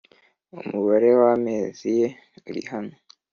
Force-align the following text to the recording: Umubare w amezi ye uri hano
Umubare 0.55 1.09
w 1.19 1.21
amezi 1.33 1.85
ye 1.97 2.07
uri 2.49 2.61
hano 2.71 2.93